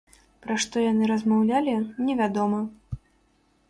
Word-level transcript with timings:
Пра 0.45 0.55
што 0.63 0.85
яны 0.85 1.11
размаўлялі, 1.13 1.77
невядома. 2.09 2.67